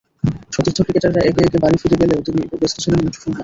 [0.53, 3.39] সতীর্থ ক্রিকেটাররা একে একে বাড়ি ফিরে গেলেও তিনি ব্যস্ত ছিলেন মুঠোফোন হাতে।